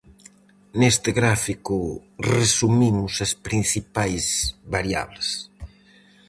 Neste 0.79 1.09
gráfico 1.19 1.75
resumimos 2.35 3.13
as 3.25 3.31
principais 3.47 4.25
variables. 4.75 5.27